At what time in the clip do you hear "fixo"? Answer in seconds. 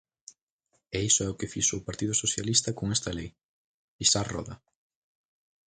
1.53-1.73